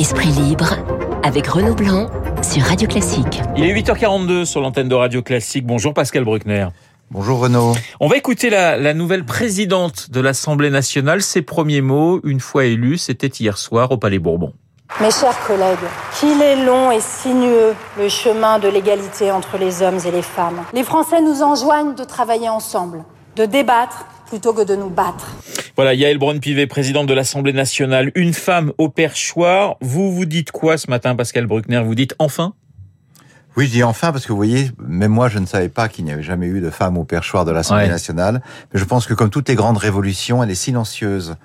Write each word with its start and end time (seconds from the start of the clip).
Esprit 0.00 0.30
libre 0.30 0.76
avec 1.22 1.46
Renaud 1.46 1.74
Blanc 1.74 2.08
sur 2.40 2.62
Radio 2.62 2.88
Classique. 2.88 3.42
Il 3.54 3.64
est 3.64 3.74
8h42 3.74 4.46
sur 4.46 4.62
l'antenne 4.62 4.88
de 4.88 4.94
Radio 4.94 5.20
Classique. 5.20 5.66
Bonjour 5.66 5.92
Pascal 5.92 6.24
Bruckner. 6.24 6.68
Bonjour 7.10 7.38
Renaud. 7.38 7.74
On 8.00 8.08
va 8.08 8.16
écouter 8.16 8.48
la, 8.48 8.78
la 8.78 8.94
nouvelle 8.94 9.26
présidente 9.26 10.10
de 10.10 10.22
l'Assemblée 10.22 10.70
nationale. 10.70 11.20
Ses 11.20 11.42
premiers 11.42 11.82
mots, 11.82 12.18
une 12.24 12.40
fois 12.40 12.64
élue, 12.64 12.96
c'était 12.96 13.26
hier 13.26 13.58
soir 13.58 13.92
au 13.92 13.98
Palais 13.98 14.18
Bourbon. 14.18 14.54
Mes 15.02 15.10
chers 15.10 15.38
collègues, 15.46 15.76
qu'il 16.18 16.40
est 16.40 16.64
long 16.64 16.90
et 16.90 17.00
sinueux 17.00 17.74
le 17.98 18.08
chemin 18.08 18.58
de 18.58 18.68
l'égalité 18.68 19.30
entre 19.30 19.58
les 19.58 19.82
hommes 19.82 19.98
et 20.06 20.10
les 20.10 20.22
femmes. 20.22 20.62
Les 20.72 20.82
Français 20.82 21.20
nous 21.20 21.42
enjoignent 21.42 21.94
de 21.94 22.04
travailler 22.04 22.48
ensemble, 22.48 23.04
de 23.36 23.44
débattre 23.44 24.06
plutôt 24.30 24.54
que 24.54 24.62
de 24.62 24.76
nous 24.76 24.88
battre. 24.88 25.26
Voilà, 25.80 25.94
Yael 25.94 26.18
Braun-Pivet, 26.18 26.66
présidente 26.66 27.06
de 27.06 27.14
l'Assemblée 27.14 27.54
nationale, 27.54 28.12
une 28.14 28.34
femme 28.34 28.70
au 28.76 28.90
perchoir. 28.90 29.76
Vous 29.80 30.12
vous 30.12 30.26
dites 30.26 30.50
quoi 30.50 30.76
ce 30.76 30.90
matin, 30.90 31.16
Pascal 31.16 31.46
Bruckner? 31.46 31.80
Vous 31.82 31.94
dites 31.94 32.14
enfin? 32.18 32.52
Oui, 33.56 33.64
je 33.64 33.70
dis 33.70 33.82
enfin 33.82 34.12
parce 34.12 34.26
que 34.26 34.32
vous 34.32 34.36
voyez, 34.36 34.72
même 34.78 35.10
moi, 35.10 35.30
je 35.30 35.38
ne 35.38 35.46
savais 35.46 35.70
pas 35.70 35.88
qu'il 35.88 36.04
n'y 36.04 36.12
avait 36.12 36.22
jamais 36.22 36.48
eu 36.48 36.60
de 36.60 36.68
femme 36.68 36.98
au 36.98 37.04
perchoir 37.04 37.46
de 37.46 37.50
l'Assemblée 37.50 37.84
Ouais. 37.84 37.88
nationale. 37.90 38.42
Mais 38.74 38.78
je 38.78 38.84
pense 38.84 39.06
que 39.06 39.14
comme 39.14 39.30
toutes 39.30 39.48
les 39.48 39.54
grandes 39.54 39.78
révolutions, 39.78 40.42
elle 40.44 40.50
est 40.50 40.54
silencieuse. 40.54 41.36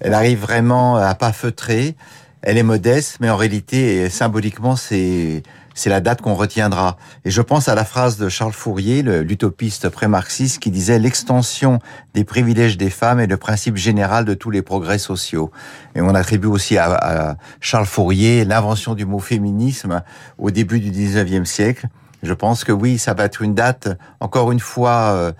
Elle 0.00 0.12
arrive 0.12 0.40
vraiment 0.40 0.96
à 0.96 1.14
pas 1.14 1.32
feutrer. 1.32 1.96
Elle 2.42 2.58
est 2.58 2.62
modeste, 2.62 3.18
mais 3.20 3.30
en 3.30 3.36
réalité, 3.36 4.08
symboliquement, 4.10 4.76
c'est 4.76 5.42
c'est 5.78 5.90
la 5.90 6.00
date 6.00 6.22
qu'on 6.22 6.34
retiendra. 6.34 6.96
Et 7.24 7.30
je 7.30 7.40
pense 7.40 7.68
à 7.68 7.76
la 7.76 7.84
phrase 7.84 8.18
de 8.18 8.28
Charles 8.28 8.52
Fourier, 8.52 9.02
l'utopiste 9.02 9.88
pré-marxiste, 9.88 10.58
qui 10.58 10.72
disait 10.72 10.98
l'extension 10.98 11.78
des 12.14 12.24
privilèges 12.24 12.76
des 12.76 12.90
femmes 12.90 13.20
est 13.20 13.28
le 13.28 13.36
principe 13.36 13.76
général 13.76 14.24
de 14.24 14.34
tous 14.34 14.50
les 14.50 14.60
progrès 14.60 14.98
sociaux. 14.98 15.52
Et 15.94 16.00
on 16.00 16.16
attribue 16.16 16.48
aussi 16.48 16.76
à, 16.76 16.94
à 16.94 17.36
Charles 17.60 17.86
Fourier 17.86 18.44
l'invention 18.44 18.96
du 18.96 19.06
mot 19.06 19.20
féminisme 19.20 20.02
au 20.36 20.50
début 20.50 20.80
du 20.80 20.90
19e 20.90 21.44
siècle. 21.44 21.86
Je 22.24 22.32
pense 22.32 22.64
que 22.64 22.72
oui, 22.72 22.98
ça 22.98 23.14
va 23.14 23.24
être 23.24 23.42
une 23.42 23.54
date, 23.54 23.88
encore 24.18 24.50
une 24.50 24.58
fois, 24.58 25.12
euh, 25.12 25.32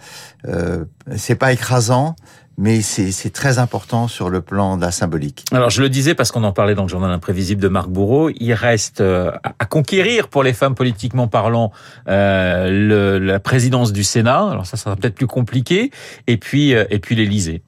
euh, 0.46 0.84
c'est 1.16 1.34
pas 1.34 1.52
écrasant, 1.52 2.14
mais 2.58 2.82
c'est 2.82 3.30
très 3.32 3.58
important 3.58 4.08
sur 4.08 4.28
le 4.28 4.40
plan 4.42 4.76
de 4.76 4.82
la 4.82 4.90
symbolique. 4.90 5.44
Alors 5.52 5.70
je 5.70 5.80
le 5.80 5.88
disais 5.88 6.14
parce 6.14 6.32
qu'on 6.32 6.42
en 6.44 6.52
parlait 6.52 6.74
dans 6.74 6.82
le 6.82 6.88
journal 6.88 7.10
imprévisible 7.10 7.62
de 7.62 7.68
Marc 7.68 7.88
Bourreau, 7.88 8.30
il 8.30 8.52
reste 8.52 9.00
euh, 9.00 9.30
à 9.58 9.64
conquérir 9.64 10.28
pour 10.28 10.42
les 10.42 10.52
femmes 10.52 10.74
politiquement 10.74 11.28
parlant 11.28 11.70
euh, 12.08 12.68
le- 12.68 13.18
la 13.24 13.38
présidence 13.40 13.92
du 13.92 14.02
Sénat. 14.04 14.48
Alors 14.50 14.66
ça, 14.66 14.76
ça 14.76 14.84
sera 14.84 14.96
peut-être 14.96 15.14
plus 15.14 15.26
compliqué. 15.28 15.90
Et 16.26 16.36
puis 16.36 16.74
euh, 16.74 16.84
et 16.90 16.98
puis 16.98 17.14
l'Élysée. 17.14 17.62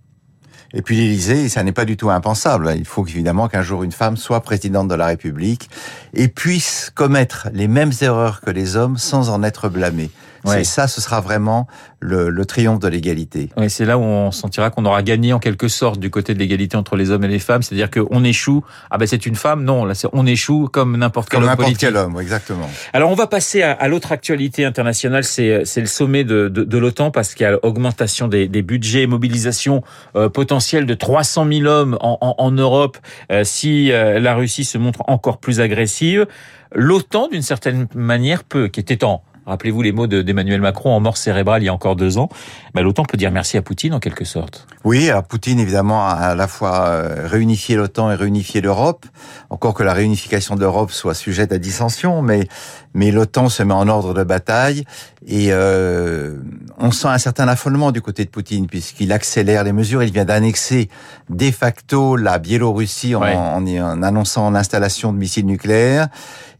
Et 0.72 0.82
puis 0.82 0.96
l'Élysée, 0.96 1.48
ça 1.48 1.62
n'est 1.64 1.72
pas 1.72 1.84
du 1.84 1.96
tout 1.96 2.10
impensable. 2.10 2.72
Il 2.76 2.84
faut 2.84 3.04
évidemment 3.06 3.48
qu'un 3.48 3.62
jour 3.62 3.82
une 3.82 3.92
femme 3.92 4.16
soit 4.16 4.40
présidente 4.40 4.88
de 4.88 4.94
la 4.94 5.06
République 5.06 5.68
et 6.14 6.28
puisse 6.28 6.90
commettre 6.94 7.48
les 7.52 7.66
mêmes 7.68 7.92
erreurs 8.00 8.40
que 8.40 8.50
les 8.50 8.76
hommes 8.76 8.96
sans 8.96 9.30
en 9.30 9.42
être 9.42 9.68
blâmée. 9.68 10.10
Ouais. 10.44 10.58
C'est 10.58 10.64
ça, 10.64 10.88
ce 10.88 11.00
sera 11.00 11.20
vraiment 11.20 11.66
le, 12.00 12.30
le 12.30 12.44
triomphe 12.46 12.78
de 12.80 12.88
l'égalité. 12.88 13.50
Oui, 13.56 13.68
c'est 13.68 13.84
là 13.84 13.98
où 13.98 14.02
on 14.02 14.30
sentira 14.30 14.70
qu'on 14.70 14.84
aura 14.84 15.02
gagné 15.02 15.32
en 15.32 15.38
quelque 15.38 15.68
sorte 15.68 16.00
du 16.00 16.10
côté 16.10 16.34
de 16.34 16.38
l'égalité 16.38 16.76
entre 16.76 16.96
les 16.96 17.10
hommes 17.10 17.24
et 17.24 17.28
les 17.28 17.38
femmes. 17.38 17.62
C'est-à-dire 17.62 17.90
qu'on 17.90 18.24
échoue. 18.24 18.64
Ah 18.90 18.98
ben 18.98 19.06
c'est 19.06 19.26
une 19.26 19.36
femme? 19.36 19.64
Non, 19.64 19.84
là 19.84 19.94
on 20.12 20.26
échoue 20.26 20.68
comme 20.72 20.96
n'importe 20.96 21.28
quel 21.28 21.40
Comme 21.40 21.48
homme 21.48 21.56
n'importe 21.58 21.76
quel 21.76 21.96
homme, 21.96 22.18
exactement. 22.20 22.68
Alors 22.92 23.10
on 23.10 23.14
va 23.14 23.26
passer 23.26 23.62
à, 23.62 23.72
à 23.72 23.88
l'autre 23.88 24.12
actualité 24.12 24.64
internationale, 24.64 25.24
c'est 25.24 25.64
c'est 25.64 25.80
le 25.80 25.86
sommet 25.86 26.24
de, 26.24 26.48
de, 26.48 26.64
de 26.64 26.78
l'OTAN 26.78 27.10
parce 27.10 27.34
qu'il 27.34 27.44
y 27.44 27.46
a 27.46 27.58
augmentation 27.62 28.28
des, 28.28 28.48
des 28.48 28.62
budgets, 28.62 29.06
mobilisation 29.06 29.82
euh, 30.16 30.28
potentielle 30.28 30.86
de 30.86 30.94
300 30.94 31.46
000 31.50 31.66
hommes 31.66 31.98
en, 32.00 32.18
en, 32.20 32.34
en 32.38 32.50
Europe 32.50 32.98
euh, 33.30 33.44
si 33.44 33.92
euh, 33.92 34.18
la 34.20 34.34
Russie 34.34 34.64
se 34.64 34.78
montre 34.78 35.02
encore 35.06 35.38
plus 35.38 35.60
agressive. 35.60 36.26
L'OTAN, 36.72 37.28
d'une 37.28 37.42
certaine 37.42 37.88
manière, 37.94 38.44
peut, 38.44 38.68
qui 38.68 38.78
était 38.78 39.02
en 39.04 39.22
Rappelez-vous 39.50 39.82
les 39.82 39.92
mots 39.92 40.06
de- 40.06 40.22
d'Emmanuel 40.22 40.60
Macron 40.60 40.90
en 40.94 41.00
mort 41.00 41.16
cérébrale 41.18 41.62
il 41.62 41.66
y 41.66 41.68
a 41.68 41.74
encore 41.74 41.96
deux 41.96 42.16
ans. 42.18 42.28
Bah, 42.72 42.82
L'OTAN 42.82 43.04
peut 43.04 43.16
dire 43.18 43.30
merci 43.30 43.56
à 43.58 43.62
Poutine 43.62 43.92
en 43.92 44.00
quelque 44.00 44.24
sorte. 44.24 44.66
Oui, 44.84 45.10
alors 45.10 45.24
Poutine 45.24 45.58
évidemment 45.60 46.06
a 46.06 46.12
à 46.12 46.34
la 46.34 46.46
fois 46.48 46.86
euh, 46.86 47.26
réunifié 47.26 47.76
l'OTAN 47.76 48.10
et 48.10 48.14
réunifié 48.14 48.60
l'Europe. 48.62 49.04
Encore 49.50 49.74
que 49.74 49.82
la 49.82 49.92
réunification 49.92 50.54
de 50.54 50.60
l'Europe 50.60 50.90
soit 50.90 51.14
sujette 51.14 51.52
à 51.52 51.58
dissension, 51.58 52.22
mais 52.22 52.48
mais 52.94 53.10
l'OTAN 53.10 53.48
se 53.48 53.62
met 53.62 53.74
en 53.74 53.86
ordre 53.88 54.14
de 54.14 54.24
bataille 54.24 54.84
et 55.26 55.48
euh, 55.52 56.36
on 56.82 56.90
sent 56.92 57.08
un 57.08 57.18
certain 57.18 57.46
affolement 57.46 57.92
du 57.92 58.00
côté 58.00 58.24
de 58.24 58.30
Poutine 58.30 58.66
puisqu'il 58.66 59.12
accélère 59.12 59.64
les 59.64 59.72
mesures. 59.72 60.02
Il 60.02 60.12
vient 60.12 60.24
d'annexer 60.24 60.88
de 61.28 61.50
facto 61.50 62.16
la 62.16 62.38
Biélorussie 62.38 63.14
en, 63.14 63.20
Ouais. 63.20 63.34
en, 63.34 63.66
en 63.66 64.02
annonçant 64.02 64.50
l'installation 64.50 65.12
de 65.12 65.18
missiles 65.18 65.46
nucléaires. 65.46 66.08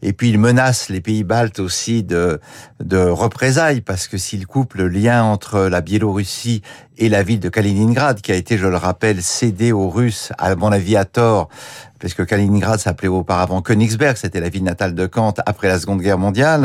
Et 0.03 0.13
puis 0.13 0.29
il 0.29 0.39
menace 0.39 0.89
les 0.89 1.01
pays 1.01 1.23
baltes 1.23 1.59
aussi 1.59 2.03
de, 2.03 2.39
de 2.83 2.97
représailles 2.97 3.81
parce 3.81 4.07
que 4.07 4.17
s'il 4.17 4.47
coupe 4.47 4.75
le 4.75 4.87
lien 4.87 5.23
entre 5.23 5.61
la 5.61 5.81
Biélorussie 5.81 6.61
et 6.97 7.09
la 7.09 7.23
ville 7.23 7.39
de 7.39 7.49
Kaliningrad, 7.49 8.21
qui 8.21 8.31
a 8.31 8.35
été, 8.35 8.57
je 8.57 8.67
le 8.67 8.77
rappelle, 8.77 9.21
cédée 9.23 9.71
aux 9.71 9.89
Russes, 9.89 10.31
à 10.37 10.55
mon 10.55 10.71
avis 10.71 10.97
à 10.97 11.05
tort, 11.05 11.49
parce 11.99 12.13
que 12.13 12.21
Kaliningrad 12.23 12.79
s'appelait 12.79 13.07
auparavant 13.07 13.61
Königsberg, 13.61 14.17
c'était 14.17 14.39
la 14.39 14.49
ville 14.49 14.63
natale 14.63 14.93
de 14.95 15.05
Kant 15.07 15.33
après 15.45 15.67
la 15.67 15.79
Seconde 15.79 16.01
Guerre 16.01 16.17
mondiale. 16.19 16.63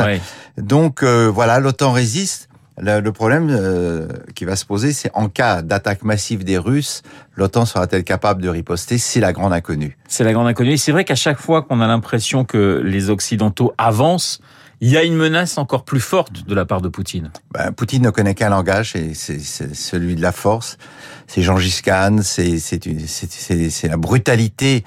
Donc 0.57 1.01
euh, 1.03 1.29
voilà, 1.33 1.59
l'OTAN 1.59 1.91
résiste. 1.91 2.49
Le, 2.77 2.99
le 2.99 3.11
problème 3.11 3.49
euh, 3.49 4.07
qui 4.35 4.45
va 4.45 4.55
se 4.55 4.65
poser, 4.65 4.93
c'est 4.93 5.09
en 5.13 5.29
cas 5.29 5.61
d'attaque 5.61 6.03
massive 6.03 6.43
des 6.43 6.57
Russes, 6.57 7.01
l'OTAN 7.35 7.65
sera-t-elle 7.65 8.03
capable 8.03 8.41
de 8.41 8.49
riposter 8.49 8.97
C'est 8.97 9.19
la 9.19 9.33
grande 9.33 9.53
inconnue? 9.53 9.97
C'est 10.07 10.23
la 10.23 10.33
grande 10.33 10.47
inconnue. 10.47 10.73
Et 10.73 10.77
c'est 10.77 10.91
vrai 10.91 11.03
qu'à 11.03 11.15
chaque 11.15 11.39
fois 11.39 11.63
qu'on 11.63 11.81
a 11.81 11.87
l'impression 11.87 12.45
que 12.45 12.81
les 12.83 13.09
Occidentaux 13.09 13.73
avancent, 13.77 14.39
il 14.79 14.89
y 14.89 14.97
a 14.97 15.03
une 15.03 15.15
menace 15.15 15.57
encore 15.57 15.85
plus 15.85 15.99
forte 15.99 16.47
de 16.47 16.53
la 16.53 16.65
part 16.65 16.81
de 16.81 16.87
Poutine. 16.87 17.31
Ben, 17.51 17.71
Poutine 17.71 18.03
ne 18.03 18.11
connaît 18.11 18.35
qu'un 18.35 18.49
langage, 18.49 18.95
et 18.95 19.15
c'est 19.15 19.39
celui 19.39 20.15
de 20.15 20.21
la 20.21 20.31
force. 20.31 20.77
C'est 21.25 21.41
Gengis 21.41 21.81
Khan, 21.83 22.19
c'est 22.21 23.87
la 23.89 23.97
brutalité 23.97 24.83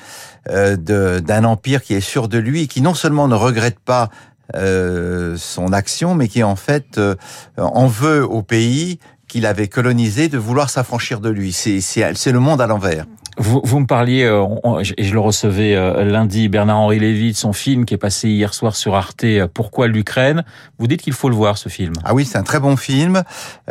euh, 0.48 0.76
d'un 0.76 1.44
empire 1.44 1.82
qui 1.82 1.94
est 1.94 2.00
sûr 2.00 2.28
de 2.28 2.38
lui, 2.38 2.62
et 2.62 2.66
qui 2.68 2.82
non 2.82 2.94
seulement 2.94 3.26
ne 3.26 3.34
regrette 3.34 3.80
pas 3.80 4.10
euh, 4.56 5.36
son 5.36 5.72
action, 5.72 6.14
mais 6.14 6.28
qui 6.28 6.42
en 6.42 6.56
fait 6.56 6.98
euh, 6.98 7.14
en 7.56 7.86
veut 7.86 8.24
au 8.24 8.42
pays 8.42 8.98
qu'il 9.28 9.46
avait 9.46 9.68
colonisé 9.68 10.28
de 10.28 10.38
vouloir 10.38 10.70
s'affranchir 10.70 11.20
de 11.20 11.30
lui. 11.30 11.52
C'est 11.52 12.32
le 12.32 12.40
monde 12.40 12.60
à 12.60 12.66
l'envers. 12.66 13.06
Vous, 13.42 13.62
vous 13.64 13.80
me 13.80 13.86
parliez, 13.86 14.24
euh, 14.24 14.42
on- 14.64 14.80
et 14.80 15.02
je 15.02 15.14
le 15.14 15.18
recevais 15.18 15.74
euh, 15.74 16.04
lundi, 16.04 16.50
Bernard-Henri 16.50 16.98
Lévy, 16.98 17.32
de 17.32 17.36
son 17.38 17.54
film 17.54 17.86
qui 17.86 17.94
est 17.94 17.96
passé 17.96 18.28
hier 18.28 18.52
soir 18.52 18.76
sur 18.76 18.94
Arte, 18.94 19.24
euh, 19.24 19.48
Pourquoi 19.52 19.88
l'Ukraine? 19.88 20.44
Vous 20.78 20.86
dites 20.86 21.00
qu'il 21.00 21.14
faut 21.14 21.30
le 21.30 21.34
voir, 21.34 21.56
ce 21.56 21.70
film. 21.70 21.94
Ah 22.04 22.12
oui, 22.12 22.26
c'est 22.26 22.36
un 22.36 22.42
très 22.42 22.60
bon 22.60 22.76
film, 22.76 23.22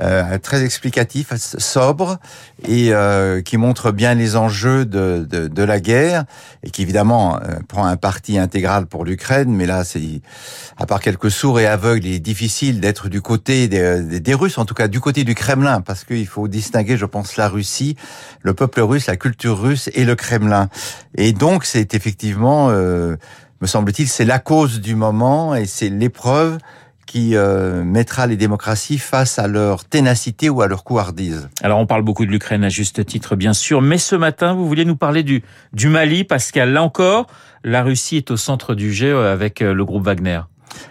euh, 0.01 0.39
très 0.39 0.63
explicatif, 0.63 1.33
sobre 1.35 2.17
et 2.67 2.91
euh, 2.93 3.43
qui 3.43 3.57
montre 3.57 3.91
bien 3.91 4.15
les 4.15 4.35
enjeux 4.35 4.85
de, 4.85 5.27
de, 5.29 5.47
de 5.47 5.63
la 5.63 5.79
guerre 5.79 6.23
et 6.63 6.71
qui 6.71 6.81
évidemment 6.81 7.35
euh, 7.37 7.59
prend 7.67 7.85
un 7.85 7.95
parti 7.95 8.39
intégral 8.39 8.87
pour 8.87 9.05
l'Ukraine. 9.05 9.53
Mais 9.53 9.67
là, 9.67 9.83
c'est 9.83 10.21
à 10.77 10.87
part 10.87 10.99
quelques 10.99 11.29
sourds 11.29 11.59
et 11.59 11.67
aveugles, 11.67 12.07
il 12.07 12.13
est 12.15 12.19
difficile 12.19 12.79
d'être 12.79 13.07
du 13.07 13.21
côté 13.21 13.67
des, 13.67 14.01
des, 14.01 14.19
des 14.19 14.33
Russes, 14.33 14.57
en 14.57 14.65
tout 14.65 14.73
cas 14.73 14.87
du 14.87 14.99
côté 14.99 15.23
du 15.23 15.35
Kremlin, 15.35 15.81
parce 15.81 16.05
qu'il 16.05 16.25
faut 16.25 16.47
distinguer, 16.47 16.97
je 16.97 17.05
pense, 17.05 17.37
la 17.37 17.47
Russie, 17.49 17.95
le 18.41 18.55
peuple 18.55 18.81
russe, 18.81 19.05
la 19.05 19.15
culture 19.15 19.58
russe 19.59 19.89
et 19.93 20.05
le 20.05 20.15
Kremlin. 20.15 20.69
Et 21.15 21.33
donc, 21.33 21.65
c'est 21.65 21.93
effectivement, 21.93 22.69
euh, 22.69 23.15
me 23.61 23.67
semble-t-il, 23.67 24.07
c'est 24.07 24.25
la 24.25 24.39
cause 24.39 24.79
du 24.81 24.95
moment 24.95 25.53
et 25.55 25.65
c'est 25.65 25.89
l'épreuve 25.89 26.57
qui 27.05 27.35
euh, 27.35 27.83
mettra 27.83 28.27
les 28.27 28.37
démocraties 28.37 28.99
face 28.99 29.39
à 29.39 29.47
leur 29.47 29.83
ténacité 29.83 30.47
ou 30.47 30.61
à 30.61 30.67
leur 30.67 30.83
couardise. 30.83 31.49
Alors 31.63 31.79
on 31.79 31.87
parle 31.87 32.03
beaucoup 32.03 32.23
de 32.23 32.29
l'Ukraine 32.29 32.63
à 32.63 32.69
juste 32.69 33.03
titre, 33.03 33.35
bien 33.35 33.53
sûr, 33.53 33.81
mais 33.81 33.97
ce 33.97 34.15
matin, 34.15 34.53
vous 34.53 34.67
vouliez 34.67 34.85
nous 34.85 34.95
parler 34.95 35.23
du, 35.23 35.41
du 35.73 35.89
Mali, 35.89 36.23
Pascal. 36.23 36.71
Là 36.71 36.83
encore, 36.83 37.25
la 37.63 37.81
Russie 37.81 38.17
est 38.17 38.29
au 38.29 38.37
centre 38.37 38.75
du 38.75 38.93
jeu 38.93 39.25
avec 39.25 39.63
euh, 39.63 39.73
le 39.73 39.85
groupe 39.85 40.05
Wagner. 40.05 40.41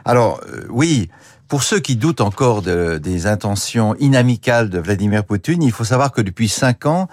Alors 0.05 0.41
euh, 0.53 0.67
oui, 0.71 1.09
pour 1.47 1.63
ceux 1.63 1.79
qui 1.79 1.95
doutent 1.95 2.21
encore 2.21 2.63
de- 2.63 2.99
des 2.99 3.29
intentions 3.29 3.95
inamicales 4.01 4.71
de 4.71 4.81
Vladimir 4.81 5.25
Poutine, 5.25 5.63
il 5.63 5.71
faut 5.71 5.85
savoir 5.85 6.11
que 6.11 6.21
depuis 6.21 6.49
cinq 6.49 6.85
ans, 6.85 7.07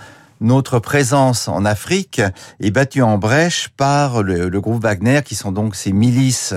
notre 0.45 0.77
présence 0.79 1.47
en 1.47 1.65
Afrique 1.65 2.21
est 2.59 2.69
battue 2.71 3.01
en 3.01 3.17
brèche 3.17 3.69
par 3.75 4.21
le, 4.21 4.47
le 4.47 4.61
groupe 4.61 4.83
Wagner, 4.83 5.21
qui 5.25 5.33
sont 5.33 5.51
donc 5.51 5.75
ces 5.75 5.91
milices 5.91 6.53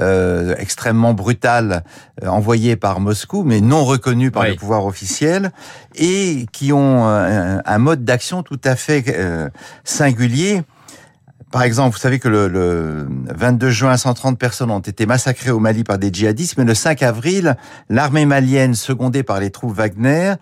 euh, 0.00 0.54
extrêmement 0.58 1.12
brutales 1.12 1.84
euh, 2.24 2.28
envoyées 2.28 2.76
par 2.76 2.98
Moscou, 2.98 3.42
mais 3.44 3.60
non 3.60 3.84
reconnues 3.84 4.30
par 4.30 4.44
Oui. 4.44 4.50
le 4.50 4.56
pouvoir 4.56 4.86
officiel, 4.86 5.52
et 5.94 6.46
qui 6.52 6.72
ont 6.72 7.06
un, 7.06 7.60
un 7.64 7.78
mode 7.78 8.04
d'action 8.04 8.42
tout 8.42 8.60
à 8.64 8.74
fait 8.74 9.04
euh, 9.08 9.50
singulier. 9.84 10.62
Par 11.52 11.62
exemple, 11.62 11.92
vous 11.94 12.00
savez 12.00 12.18
que 12.18 12.28
le, 12.28 12.48
le 12.48 13.06
22 13.34 13.70
juin, 13.70 13.96
130 13.96 14.38
personnes 14.38 14.70
ont 14.70 14.80
été 14.80 15.06
massacrées 15.06 15.50
au 15.50 15.60
Mali 15.60 15.84
par 15.84 15.98
des 15.98 16.10
djihadistes, 16.12 16.56
mais 16.58 16.64
le 16.64 16.74
5 16.74 17.02
avril, 17.02 17.56
l'armée 17.90 18.26
malienne, 18.26 18.74
secondée 18.74 19.22
par 19.22 19.40
les 19.40 19.50
troupes 19.50 19.74
Wagner, 19.74 20.34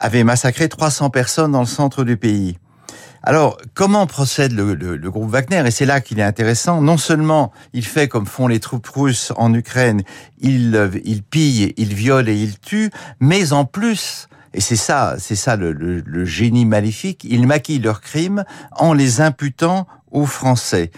avait 0.00 0.24
massacré 0.24 0.68
300 0.68 1.10
personnes 1.10 1.52
dans 1.52 1.60
le 1.60 1.66
centre 1.66 2.04
du 2.04 2.16
pays. 2.16 2.58
Alors, 3.22 3.58
comment 3.74 4.06
procède 4.06 4.52
le, 4.52 4.74
le, 4.74 5.10
groupe 5.10 5.30
Wagner? 5.30 5.64
Et 5.66 5.72
c'est 5.72 5.84
là 5.84 6.00
qu'il 6.00 6.20
est 6.20 6.22
intéressant. 6.22 6.80
Non 6.80 6.96
seulement 6.96 7.52
il 7.72 7.84
fait 7.84 8.06
comme 8.06 8.24
font 8.24 8.46
les 8.46 8.60
troupes 8.60 8.86
russes 8.86 9.32
en 9.36 9.52
Ukraine, 9.52 10.02
il, 10.38 10.90
il 11.04 11.24
pille, 11.24 11.74
il 11.76 11.92
viole 11.92 12.28
et 12.28 12.36
il 12.36 12.60
tue, 12.60 12.90
mais 13.18 13.52
en 13.52 13.64
plus, 13.64 14.28
et 14.54 14.60
c'est 14.60 14.76
ça, 14.76 15.16
c'est 15.18 15.34
ça 15.34 15.56
le, 15.56 15.72
le, 15.72 16.24
génie 16.24 16.64
maléfique. 16.64 17.26
Ils 17.28 17.46
maquillent 17.46 17.80
leurs 17.80 18.00
crimes 18.00 18.44
en 18.72 18.94
les 18.94 19.20
imputant 19.20 19.88
aux 20.16 20.24
Français. 20.24 20.90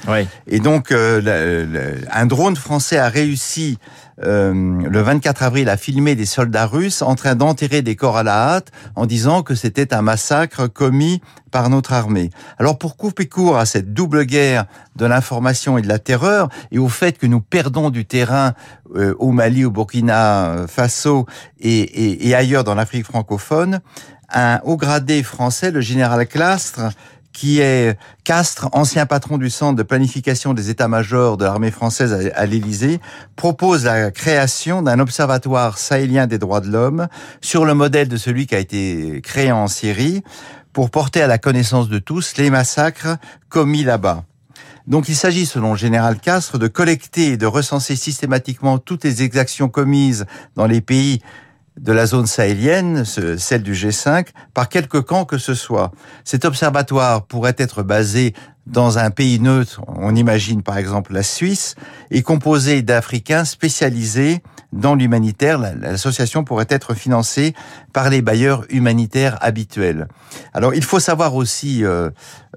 Et 0.47 0.61
donc, 0.61 0.93
euh, 0.93 1.97
un 2.13 2.27
drone 2.27 2.55
français 2.55 2.99
a 2.99 3.09
réussi 3.09 3.77
euh, 4.25 4.53
le 4.89 5.01
24 5.03 5.43
avril 5.43 5.69
à 5.69 5.77
filmer 5.77 6.15
des 6.15 6.25
soldats 6.25 6.67
russes 6.67 7.03
en 7.03 7.17
train 7.17 7.35
d'enterrer 7.35 7.83
des 7.83 7.97
corps 7.97 8.17
à 8.17 8.23
la 8.23 8.55
hâte 8.55 8.71
en 8.95 9.07
disant 9.07 9.43
que 9.43 9.57
c'était 9.57 9.93
un 9.93 10.03
massacre 10.03 10.69
commis 10.69 11.21
par 11.51 11.69
notre 11.69 11.93
armée. 11.95 12.31
Alors 12.59 12.79
pour 12.79 12.97
couper 12.97 13.27
court 13.27 13.59
à 13.59 13.67
cette 13.67 13.93
double 13.93 14.25
guerre 14.25 14.67
de 14.95 15.05
l'information 15.05 15.79
et 15.79 15.83
de 15.83 15.89
la 15.89 15.99
terreur 15.99 16.49
et 16.71 16.79
au 16.79 16.89
fait 16.89 17.19
que 17.19 17.27
nous 17.27 17.41
perdons 17.41 17.91
du 17.91 18.05
terrain 18.05 18.55
euh, 18.95 19.17
au 19.19 19.33
Mali, 19.33 19.65
au 19.65 19.73
Burkina 19.73 20.67
Faso 20.69 21.27
et, 21.59 21.81
et, 21.81 22.29
et 22.29 22.35
ailleurs 22.37 22.63
dans 22.63 22.77
l'Afrique 22.77 23.05
francophone, 23.05 23.81
un 24.33 24.61
haut 24.65 24.77
gradé 24.77 25.23
français, 25.23 25.71
le 25.71 25.81
général 25.81 26.27
Clastre, 26.27 26.91
qui 27.39 27.61
est 27.61 27.97
Castres, 28.25 28.69
ancien 28.73 29.07
patron 29.07 29.39
du 29.39 29.49
centre 29.49 29.77
de 29.77 29.85
planification 29.85 30.55
des 30.55 30.71
états-majors 30.71 31.37
de 31.37 31.45
l'armée 31.45 31.71
française 31.71 32.33
à 32.35 32.47
l'Élysée, 32.47 32.99
propose 33.37 33.85
la 33.85 34.11
création 34.11 34.83
d'un 34.83 34.99
observatoire 34.99 35.79
sahélien 35.79 36.27
des 36.27 36.39
droits 36.39 36.61
de 36.61 36.67
l'homme 36.67 37.07
sur 37.41 37.65
le 37.65 37.75
modèle 37.75 38.09
de 38.09 38.17
celui 38.17 38.49
qui 38.49 38.57
a 38.57 38.59
été 38.59 39.21
créé 39.23 39.53
en 39.53 39.69
Syrie 39.69 40.25
pour 40.73 40.91
porter 40.91 41.23
à 41.23 41.29
la 41.29 41.39
connaissance 41.39 41.89
de 41.89 42.01
tous 42.01 42.35
les 42.39 42.51
massacres 42.51 43.19
commis 43.49 43.85
là-bas. 43.85 44.25
Donc 44.89 45.09
il 45.09 45.15
s'agit, 45.15 45.47
selon 45.47 45.73
le 45.73 45.79
général 45.79 46.19
Castres, 46.19 46.59
de 46.59 46.67
collecter 46.67 47.27
et 47.29 47.37
de 47.37 47.47
recenser 47.47 47.95
systématiquement 47.95 48.79
toutes 48.79 49.05
les 49.05 49.23
exactions 49.23 49.69
commises 49.69 50.27
dans 50.57 50.67
les 50.67 50.81
pays 50.81 51.23
de 51.81 51.93
la 51.93 52.07
zone 52.07 52.27
sahélienne, 52.27 53.05
celle 53.05 53.63
du 53.63 53.73
G5, 53.73 54.29
par 54.55 54.69
quelque 54.69 54.99
camp 54.99 55.25
que 55.25 55.39
ce 55.39 55.55
soit. 55.55 55.93
Cet 56.25 56.45
observatoire 56.45 57.27
pourrait 57.27 57.57
être 57.59 57.83
basé 57.83 58.35
dans 58.67 58.99
un 58.99 59.11
pays 59.11 59.41
neutre, 59.41 59.81
on 59.87 60.15
imagine 60.15 60.63
par 60.63 60.77
exemple 60.77 61.15
la 61.15 61.23
Suisse, 61.23 61.75
et 62.11 62.23
composé 62.23 62.83
d'Africains 62.83 63.45
spécialisés 63.45 64.43
dans 64.73 64.95
l'humanitaire. 64.95 65.59
L'association 65.59 66.45
pourrait 66.45 66.67
être 66.69 66.95
financée 66.95 67.55
par 67.93 68.11
les 68.11 68.21
bailleurs 68.21 68.65
humanitaires 68.69 69.39
habituels. 69.41 70.09
Alors 70.53 70.75
il 70.75 70.85
faut 70.85 71.01
savoir 71.01 71.35
aussi, 71.35 71.85
euh, 71.85 72.11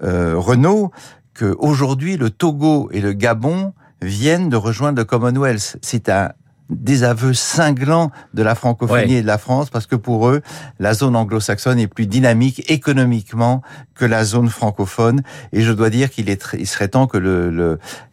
euh, 0.04 0.34
Renaud, 0.38 0.92
qu'aujourd'hui 1.34 2.18
le 2.18 2.30
Togo 2.30 2.90
et 2.92 3.00
le 3.00 3.14
Gabon 3.14 3.74
viennent 4.02 4.50
de 4.50 4.58
rejoindre 4.58 4.98
le 4.98 5.06
Commonwealth. 5.06 5.78
C'est 5.82 6.10
un 6.10 6.32
des 6.72 7.04
aveux 7.04 7.34
cinglants 7.34 8.12
de 8.34 8.42
la 8.42 8.56
francophonie 8.56 9.16
et 9.16 9.22
de 9.22 9.28
la 9.28 9.38
France, 9.38 9.70
parce 9.70 9.86
que 9.86 9.96
pour 9.96 10.30
eux, 10.30 10.42
la 10.80 10.94
zone 10.94 11.16
anglo-saxonne 11.16 11.80
est 11.80 11.88
plus 11.88 12.08
dynamique 12.08 12.70
économiquement 12.72 13.62
que 13.94 14.06
la 14.06 14.24
zone 14.24 14.50
francophone. 14.50 15.22
Et 15.54 15.62
je 15.62 15.72
dois 15.72 15.90
dire 15.90 16.10
qu'il 16.10 16.30
est, 16.30 16.44
il 16.58 16.68
serait 16.68 16.88
temps 16.88 17.08
que 17.08 17.18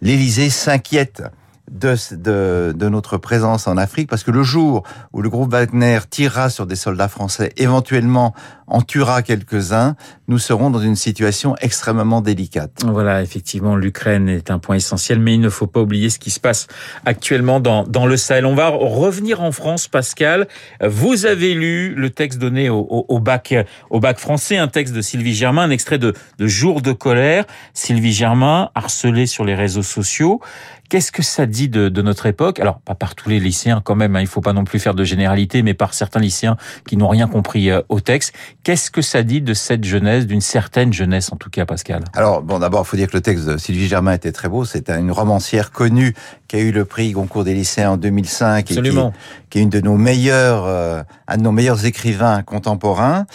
l'Élysée 0.02 0.44
le, 0.44 0.50
s'inquiète 0.50 1.22
de, 1.70 2.72
de, 2.72 2.88
notre 2.88 3.16
présence 3.18 3.66
en 3.66 3.76
Afrique, 3.76 4.08
parce 4.08 4.22
que 4.22 4.30
le 4.30 4.42
jour 4.42 4.82
où 5.12 5.22
le 5.22 5.28
groupe 5.28 5.50
Wagner 5.50 6.00
tirera 6.08 6.50
sur 6.50 6.66
des 6.66 6.76
soldats 6.76 7.08
français, 7.08 7.52
éventuellement 7.56 8.34
en 8.66 8.82
tuera 8.82 9.22
quelques-uns, 9.22 9.96
nous 10.28 10.38
serons 10.38 10.70
dans 10.70 10.80
une 10.80 10.96
situation 10.96 11.56
extrêmement 11.60 12.20
délicate. 12.20 12.70
Voilà, 12.84 13.22
effectivement, 13.22 13.76
l'Ukraine 13.76 14.28
est 14.28 14.50
un 14.50 14.58
point 14.58 14.76
essentiel, 14.76 15.20
mais 15.20 15.34
il 15.34 15.40
ne 15.40 15.48
faut 15.48 15.66
pas 15.66 15.80
oublier 15.80 16.10
ce 16.10 16.18
qui 16.18 16.30
se 16.30 16.40
passe 16.40 16.66
actuellement 17.06 17.60
dans, 17.60 17.84
dans 17.84 18.06
le 18.06 18.16
Sahel. 18.16 18.44
On 18.44 18.54
va 18.54 18.68
revenir 18.68 19.42
en 19.42 19.52
France, 19.52 19.88
Pascal. 19.88 20.48
Vous 20.84 21.24
avez 21.24 21.54
lu 21.54 21.94
le 21.94 22.10
texte 22.10 22.38
donné 22.38 22.68
au, 22.68 23.06
au, 23.08 23.20
bac, 23.20 23.54
au 23.90 24.00
bac 24.00 24.18
français, 24.18 24.58
un 24.58 24.68
texte 24.68 24.94
de 24.94 25.00
Sylvie 25.00 25.34
Germain, 25.34 25.62
un 25.62 25.70
extrait 25.70 25.98
de, 25.98 26.12
de 26.38 26.46
Jour 26.46 26.82
de 26.82 26.92
colère. 26.92 27.44
Sylvie 27.72 28.12
Germain, 28.12 28.70
harcelée 28.74 29.26
sur 29.26 29.44
les 29.44 29.54
réseaux 29.54 29.82
sociaux. 29.82 30.40
Qu'est-ce 30.88 31.12
que 31.12 31.22
ça 31.22 31.44
dit 31.44 31.57
de, 31.66 31.88
de, 31.88 32.02
notre 32.02 32.26
époque 32.26 32.60
Alors, 32.60 32.78
pas 32.78 32.94
par 32.94 33.16
tous 33.16 33.28
les 33.28 33.40
lycéens 33.40 33.80
quand 33.82 33.96
même, 33.96 34.14
hein, 34.14 34.20
il 34.20 34.28
faut 34.28 34.40
pas 34.40 34.52
non 34.52 34.62
plus 34.62 34.78
faire 34.78 34.94
de 34.94 35.02
généralité, 35.02 35.62
mais 35.62 35.74
par 35.74 35.94
certains 35.94 36.20
lycéens 36.20 36.56
qui 36.86 36.96
n'ont 36.96 37.08
rien 37.08 37.26
compris 37.26 37.70
euh, 37.70 37.80
au 37.88 37.98
texte. 37.98 38.32
Qu'est-ce 38.62 38.92
que 38.92 39.02
ça 39.02 39.24
dit 39.24 39.40
de 39.40 39.54
cette 39.54 39.82
jeunesse, 39.82 40.26
d'une 40.26 40.40
certaine 40.40 40.92
jeunesse 40.92 41.32
en 41.32 41.36
tout 41.36 41.50
cas, 41.50 41.66
Pascal? 41.66 42.04
Alors, 42.14 42.42
bon, 42.42 42.60
d'abord, 42.60 42.82
il 42.86 42.88
faut 42.88 42.96
dire 42.96 43.08
que 43.08 43.16
le 43.16 43.22
texte 43.22 43.46
de 43.46 43.56
Sylvie 43.56 43.88
Germain 43.88 44.12
était 44.12 44.32
très 44.32 44.48
beau. 44.48 44.64
C'est 44.64 44.90
une 44.90 45.10
romancière 45.10 45.72
connue 45.72 46.14
qui 46.46 46.56
a 46.56 46.60
eu 46.60 46.70
le 46.70 46.84
prix 46.84 47.10
Goncourt 47.10 47.44
des 47.44 47.54
lycéens 47.54 47.92
en 47.92 47.96
2005 47.96 48.70
Absolument. 48.70 49.08
et 49.08 49.12
qui, 49.12 49.48
qui, 49.50 49.58
est 49.58 49.62
une 49.62 49.70
de 49.70 49.80
nos 49.80 49.96
meilleures, 49.96 50.64
euh, 50.66 51.02
un 51.26 51.38
de 51.38 51.42
nos 51.42 51.52
meilleurs 51.52 51.84
écrivains 51.84 52.42
contemporains. 52.42 53.26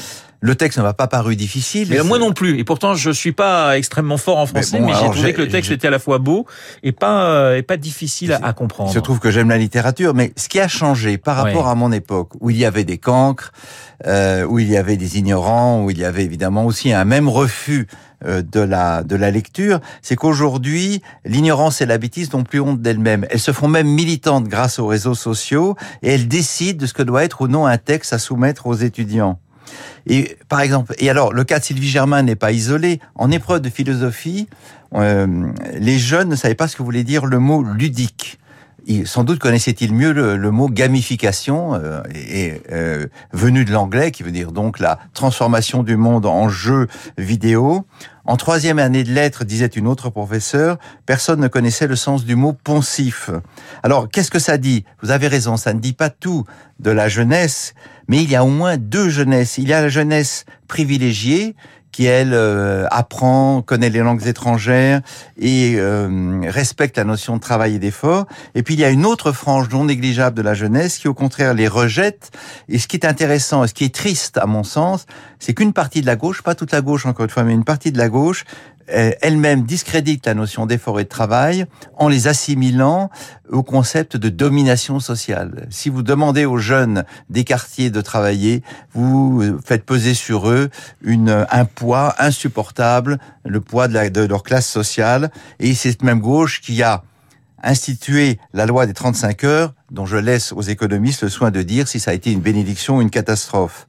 Le 0.45 0.55
texte 0.55 0.77
ne 0.77 0.83
m'a 0.83 0.93
pas 0.93 1.07
paru 1.07 1.37
difficile. 1.37 1.87
Mais 1.89 2.03
moi 2.03 2.19
non 2.19 2.33
plus. 2.33 2.59
Et 2.59 2.65
pourtant, 2.65 2.95
je 2.95 3.11
suis 3.11 3.31
pas 3.31 3.77
extrêmement 3.77 4.17
fort 4.17 4.39
en 4.39 4.45
français, 4.45 4.81
mais, 4.81 4.91
j'ai 4.93 5.09
trouvé 5.09 5.33
que 5.33 5.41
le 5.41 5.47
texte 5.47 5.71
était 5.71 5.87
à 5.87 5.89
la 5.89 5.99
fois 5.99 6.17
beau 6.17 6.45
et 6.83 6.91
pas 6.91 7.29
euh, 7.29 7.55
et 7.55 7.61
pas 7.61 7.77
difficile 7.77 8.37
à, 8.43 8.51
comprendre. 8.51 8.91
Je 8.91 8.99
trouve 8.99 9.19
que 9.19 9.31
j'aime 9.31 9.47
la 9.47 9.57
littérature, 9.57 10.13
mais 10.13 10.33
ce 10.35 10.49
qui 10.49 10.59
a 10.59 10.67
changé 10.67 11.17
par 11.17 11.37
rapport 11.37 11.69
à 11.69 11.75
mon 11.75 11.93
époque, 11.93 12.31
où 12.41 12.49
il 12.49 12.57
y 12.57 12.65
avait 12.65 12.83
des 12.83 12.97
cancres, 12.97 13.53
euh, 14.05 14.43
où 14.43 14.59
il 14.59 14.69
y 14.69 14.75
avait 14.75 14.97
des 14.97 15.17
ignorants, 15.17 15.81
où 15.81 15.91
il 15.91 15.97
y 15.97 16.03
avait 16.03 16.25
évidemment 16.25 16.65
aussi 16.65 16.91
un 16.91 17.05
même 17.05 17.29
refus 17.29 17.87
euh, 18.25 18.41
de 18.41 18.59
la 18.59 19.03
de 19.03 19.15
la 19.15 19.31
lecture, 19.31 19.79
c'est 20.01 20.17
qu'aujourd'hui, 20.17 21.01
l'ignorance 21.23 21.79
et 21.79 21.85
la 21.85 21.97
bêtise 21.97 22.33
n'ont 22.33 22.43
plus 22.43 22.59
honte 22.59 22.81
d'elles-mêmes. 22.81 23.25
Elles 23.29 23.39
se 23.39 23.53
font 23.53 23.69
même 23.69 23.87
militantes 23.87 24.49
grâce 24.49 24.77
aux 24.77 24.87
réseaux 24.87 25.15
sociaux 25.15 25.77
et 26.01 26.13
elles 26.13 26.27
décident 26.27 26.81
de 26.81 26.85
ce 26.85 26.93
que 26.93 27.03
doit 27.03 27.23
être 27.23 27.43
ou 27.43 27.47
non 27.47 27.65
un 27.65 27.77
texte 27.77 28.11
à 28.11 28.19
soumettre 28.19 28.67
aux 28.67 28.75
étudiants. 28.75 29.39
Et 30.07 30.37
par 30.49 30.61
exemple, 30.61 30.93
et 30.99 31.09
alors 31.09 31.33
le 31.33 31.43
cas 31.43 31.59
de 31.59 31.63
Sylvie 31.63 31.89
Germain 31.89 32.23
n'est 32.23 32.35
pas 32.35 32.51
isolé. 32.51 32.99
En 33.15 33.31
épreuve 33.31 33.61
de 33.61 33.69
philosophie, 33.69 34.47
euh, 34.95 35.51
les 35.73 35.97
jeunes 35.97 36.29
ne 36.29 36.35
savaient 36.35 36.55
pas 36.55 36.67
ce 36.67 36.75
que 36.75 36.83
voulait 36.83 37.03
dire 37.03 37.25
le 37.25 37.39
mot 37.39 37.63
ludique. 37.63 38.39
sans 39.05 39.23
doute 39.23 39.39
connaissait-il 39.39 39.93
mieux 39.93 40.11
le, 40.11 40.51
mot 40.51 40.67
gamification, 40.67 41.73
euh, 41.75 42.01
et, 42.13 42.61
euh, 42.71 43.07
venu 43.31 43.65
de 43.65 43.71
l'anglais, 43.71 44.11
qui 44.11 44.23
veut 44.23 44.31
dire 44.31 44.51
donc 44.51 44.79
la 44.79 44.99
transformation 45.13 45.83
du 45.83 45.95
monde 45.95 46.25
en 46.25 46.49
jeu 46.49 46.87
vidéo. 47.17 47.85
En 48.25 48.37
troisième 48.37 48.79
année 48.79 49.03
de 49.03 49.11
lettres, 49.11 49.43
disait 49.43 49.67
une 49.67 49.87
autre 49.87 50.09
professeure, 50.09 50.77
personne 51.05 51.41
ne 51.41 51.49
connaissait 51.49 51.87
le 51.87 51.97
sens 51.97 52.23
du 52.23 52.35
mot 52.35 52.53
poncif. 52.53 53.29
Alors, 53.83 54.09
qu'est-ce 54.09 54.31
que 54.31 54.39
ça 54.39 54.57
dit? 54.57 54.85
Vous 55.01 55.11
avez 55.11 55.27
raison, 55.27 55.57
ça 55.57 55.73
ne 55.73 55.79
dit 55.79 55.91
pas 55.91 56.09
tout 56.09 56.45
de 56.79 56.89
la 56.89 57.09
jeunesse, 57.09 57.73
mais 58.07 58.23
il 58.23 58.29
y 58.29 58.35
a 58.35 58.43
au 58.43 58.49
moins 58.49 58.77
deux 58.77 59.09
jeunesses. 59.09 59.57
Il 59.57 59.67
y 59.67 59.73
a 59.73 59.81
la 59.81 59.89
jeunesse 59.89 60.45
privilégiée, 60.67 61.55
qui 61.93 62.05
elle 62.05 62.33
euh, 62.33 62.85
apprend, 62.89 63.61
connaît 63.61 63.91
les 63.91 63.99
langues 63.99 64.25
étrangères 64.25 65.01
et 65.37 65.75
euh, 65.77 66.41
respecte 66.49 66.97
la 66.97 67.03
notion 67.05 67.35
de 67.35 67.41
travail 67.41 67.75
et 67.75 67.79
d'effort. 67.79 68.25
Et 68.55 68.63
puis 68.63 68.73
il 68.73 68.79
y 68.79 68.83
a 68.83 68.89
une 68.89 69.05
autre 69.05 69.31
frange 69.31 69.69
non 69.69 69.85
négligeable 69.85 70.35
de 70.35 70.41
la 70.41 70.55
jeunesse 70.55 70.97
qui 70.97 71.07
au 71.07 71.13
contraire 71.13 71.53
les 71.53 71.67
rejette. 71.67 72.31
Et 72.67 72.79
ce 72.79 72.87
qui 72.87 72.97
est 72.97 73.05
intéressant, 73.05 73.63
et 73.63 73.67
ce 73.67 73.75
qui 73.75 73.85
est 73.85 73.93
triste 73.93 74.37
à 74.39 74.47
mon 74.47 74.63
sens, 74.63 75.05
c'est 75.39 75.53
qu'une 75.53 75.71
partie 75.71 76.01
de 76.01 76.07
la 76.07 76.15
gauche, 76.15 76.41
pas 76.41 76.55
toute 76.55 76.71
la 76.71 76.81
gauche 76.81 77.05
encore 77.05 77.25
une 77.25 77.29
fois, 77.29 77.43
mais 77.43 77.53
une 77.53 77.63
partie 77.63 77.91
de 77.91 77.99
la 77.99 78.09
gauche 78.09 78.43
elle-même 78.87 79.63
discrédite 79.63 80.25
la 80.25 80.33
notion 80.33 80.65
d'effort 80.65 80.99
et 80.99 81.03
de 81.03 81.09
travail 81.09 81.65
en 81.97 82.07
les 82.07 82.27
assimilant 82.27 83.09
au 83.49 83.63
concept 83.63 84.17
de 84.17 84.29
domination 84.29 84.99
sociale. 84.99 85.67
Si 85.69 85.89
vous 85.89 86.03
demandez 86.03 86.45
aux 86.45 86.57
jeunes 86.57 87.05
des 87.29 87.43
quartiers 87.43 87.89
de 87.89 88.01
travailler, 88.01 88.63
vous 88.93 89.59
faites 89.63 89.85
peser 89.85 90.13
sur 90.13 90.49
eux 90.49 90.69
une, 91.01 91.45
un 91.49 91.65
poids 91.65 92.15
insupportable, 92.19 93.19
le 93.45 93.61
poids 93.61 93.87
de, 93.87 94.09
de 94.09 94.21
leur 94.21 94.43
classe 94.43 94.67
sociale, 94.67 95.31
et 95.59 95.73
c'est 95.73 95.91
cette 95.91 96.03
même 96.03 96.19
gauche 96.19 96.61
qui 96.61 96.81
a 96.81 97.03
institué 97.63 98.39
la 98.53 98.65
loi 98.65 98.85
des 98.85 98.93
35 98.93 99.43
heures, 99.45 99.73
dont 99.89 100.05
je 100.05 100.17
laisse 100.17 100.51
aux 100.51 100.61
économistes 100.61 101.23
le 101.23 101.29
soin 101.29 101.49
de 101.49 101.61
dire 101.61 101.87
si 101.87 101.99
ça 101.99 102.11
a 102.11 102.13
été 102.13 102.31
une 102.31 102.41
bénédiction 102.41 102.97
ou 102.97 103.01
une 103.01 103.09
catastrophe. 103.09 103.87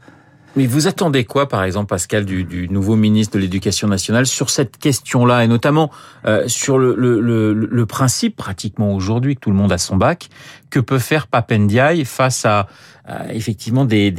Mais 0.56 0.66
vous 0.66 0.86
attendez 0.86 1.24
quoi, 1.24 1.48
par 1.48 1.64
exemple, 1.64 1.88
Pascal, 1.88 2.24
du, 2.24 2.68
nouveau 2.68 2.94
ministre 2.94 3.36
de 3.36 3.42
l'Éducation 3.42 3.88
nationale 3.88 4.26
sur 4.26 4.50
cette 4.50 4.78
question-là, 4.78 5.44
et 5.44 5.48
notamment 5.48 5.90
euh, 6.26 6.46
sur 6.46 6.78
le, 6.78 7.84
principe, 7.86 8.36
pratiquement 8.36 8.94
aujourd'hui, 8.94 9.34
que 9.34 9.40
tout 9.40 9.50
le 9.50 9.56
monde 9.56 9.72
a 9.72 9.78
son 9.78 9.96
bac, 9.96 10.28
que 10.70 10.78
peut 10.78 11.00
faire 11.00 11.26
Papendiaï 11.26 12.04
face 12.04 12.44
à, 12.44 12.68
effectivement 13.30 13.84
des, 13.84 14.10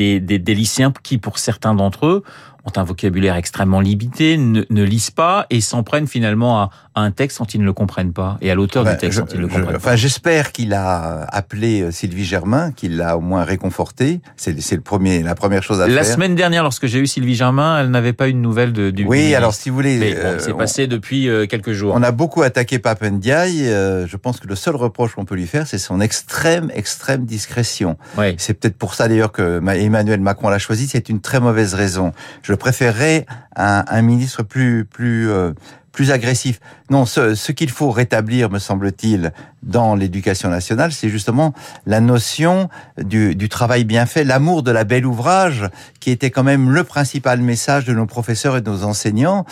lycéens 0.48 0.94
qui, 1.04 1.18
pour 1.18 1.39
certains 1.39 1.74
d'entre 1.74 2.06
eux, 2.08 2.24
ont 2.66 2.72
un 2.76 2.84
vocabulaire 2.84 3.36
extrêmement 3.36 3.80
limité, 3.80 4.38
ne, 4.38 4.64
ne 4.70 4.84
lisent 4.84 5.12
pas 5.12 5.46
et 5.50 5.62
s'en 5.62 5.84
prennent 5.84 6.08
finalement 6.08 6.60
à, 6.60 6.70
à, 6.96 7.02
un 7.02 7.12
texte 7.12 7.40
dont 7.40 7.46
ils 7.46 7.60
ne 7.60 7.66
le 7.66 7.74
comprennent 7.74 8.14
pas 8.14 8.38
et 8.42 8.50
à 8.50 8.56
l'auteur 8.56 8.84
bah, 8.84 8.94
du 8.94 8.98
texte 8.98 9.20
je, 9.20 9.22
dont 9.22 9.28
ils 9.32 9.38
ne 9.38 9.42
le 9.44 9.50
je, 9.50 9.54
comprennent 9.54 9.76
enfin, 9.76 9.92
pas. 9.92 9.96
J'espère 9.96 10.52
qu'il 10.52 10.74
a 10.74 11.26
appelé 11.32 11.82
euh, 11.82 11.92
Sylvie 11.92 12.26
Germain, 12.26 12.72
qu'il 12.72 12.98
l'a 12.98 13.18
au 13.18 13.22
moins 13.22 13.44
réconforté. 13.44 14.22
C'est 14.36 14.54
le 14.72 14.82
premier, 14.82 15.22
la 15.22 15.36
première 15.36 15.64
chose 15.64 15.80
à 15.80 15.88
la 15.88 15.94
faire. 15.94 16.04
La 16.04 16.10
semaine 16.10 16.36
dernière, 16.36 16.64
lorsque 16.64 16.88
j'ai 16.88 17.00
eu 17.00 17.08
Sylvie 17.08 17.36
Germain, 17.36 17.80
elle 17.80 17.92
n'avait 17.92 18.14
pas 18.14 18.28
une 18.28 18.42
nouvelle 18.42 18.74
de, 18.74 18.90
du. 18.90 19.06
Oui, 19.06 19.28
du 19.28 19.36
alors 19.36 19.54
si 19.54 19.70
vous 19.70 19.76
voulez, 19.76 20.16
bon, 20.16 20.36
c'est 20.40 20.54
on, 20.54 20.58
passé 20.58 20.88
depuis 20.88 21.30
euh, 21.30 21.46
quelques 21.46 21.72
jours. 21.72 21.94
On 21.96 22.04
a 22.04 22.12
beaucoup 22.12 22.42
attaqué 22.42 22.80
Papendiaï. 22.80 23.68
Euh, 23.68 24.08
je 24.08 24.18
pense 24.18 24.40
que 24.40 24.48
le 24.48 24.56
seul 24.56 24.76
reproche 24.76 25.14
qu'on 25.14 25.26
peut 25.26 25.36
lui 25.36 25.48
faire, 25.48 25.68
c'est 25.68 25.78
son 25.78 26.02
extrême, 26.02 26.72
extrême 26.74 27.26
discrétion. 27.26 27.98
Oui. 28.18 28.36
C'est 28.38 28.56
peut-être 28.56 28.78
pour 28.78 28.96
ça 28.96 29.08
d'ailleurs 29.08 29.32
que 29.32 29.62
Emmanuel 29.76 30.20
Macron 30.20 30.50
l'a 30.50 30.60
choisi. 30.60 30.88
C'est 30.88 31.10
une 31.10 31.22
très 31.22 31.40
mauvaise 31.40 31.74
raison. 31.74 32.12
Je 32.42 32.55
préférerais 32.56 33.26
un, 33.56 33.84
un 33.88 34.02
ministre 34.02 34.44
plus, 34.44 34.86
plus, 34.86 35.30
euh, 35.30 35.54
plus 35.96 36.12
agressif. 36.12 36.60
Non, 36.90 37.06
ce, 37.06 37.36
ce 37.36 37.52
qu'il 37.54 37.70
faut 37.70 37.90
rétablir, 37.90 38.52
me 38.52 38.60
semble-t-il, 38.60 39.32
dans 39.64 39.96
l'éducation 39.96 40.50
nationale, 40.50 40.92
c'est 40.92 41.10
justement 41.10 41.54
la 41.88 42.00
notion 42.00 42.70
du, 43.02 43.34
du 43.36 43.50
travail 43.50 43.84
bien 43.86 44.06
fait, 44.06 44.24
l'amour 44.24 44.62
de 44.62 44.72
la 44.72 44.84
belle 44.84 45.06
ouvrage, 45.06 45.68
qui 46.00 46.12
était 46.12 46.30
quand 46.30 46.44
même 46.44 46.70
le 46.70 46.84
principal 46.84 47.40
message 47.40 47.86
de 47.86 47.94
nos 47.94 48.06
professeurs 48.06 48.58
et 48.58 48.62
de 48.62 48.70
nos 48.70 48.84
enseignants 48.84 49.46